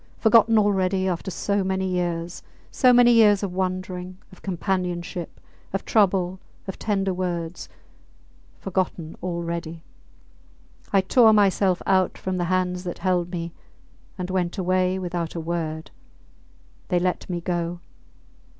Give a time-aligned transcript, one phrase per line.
[0.17, 5.39] Forgotten already after so many years so many years of wandering, of companionship,
[5.73, 7.69] of trouble, of tender words!
[8.57, 9.83] Forgotten already!...
[10.91, 13.53] I tore myself out from the hands that held me
[14.17, 15.91] and went away without a word...
[16.87, 17.79] They let me go.